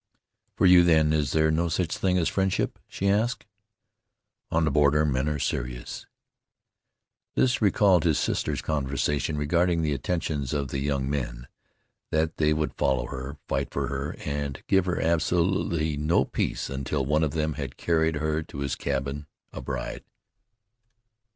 "For 0.55 0.65
you, 0.65 0.83
then, 0.83 1.13
is 1.13 1.31
there 1.31 1.51
no 1.51 1.69
such 1.69 1.95
thing 1.95 2.17
as 2.17 2.27
friendship?" 2.27 2.79
she 2.87 3.07
asked. 3.07 3.45
"On 4.49 4.65
the 4.65 4.71
border 4.71 5.05
men 5.05 5.29
are 5.29 5.37
serious." 5.37 6.07
This 7.35 7.61
recalled 7.61 8.03
his 8.03 8.17
sister's 8.17 8.63
conversation 8.63 9.37
regarding 9.37 9.83
the 9.83 9.93
attentions 9.93 10.53
of 10.53 10.69
the 10.69 10.79
young 10.79 11.07
men, 11.07 11.47
that 12.09 12.37
they 12.37 12.51
would 12.51 12.73
follow 12.73 13.05
her, 13.09 13.37
fight 13.47 13.71
for 13.71 13.89
her, 13.89 14.15
and 14.25 14.63
give 14.65 14.87
her 14.87 14.99
absolutely 14.99 15.97
no 15.97 16.25
peace 16.25 16.67
until 16.67 17.05
one 17.05 17.23
of 17.23 17.33
them 17.33 17.53
had 17.53 17.77
carried 17.77 18.15
her 18.15 18.41
to 18.41 18.57
his 18.61 18.73
cabin 18.73 19.27
a 19.53 19.61
bride. 19.61 20.03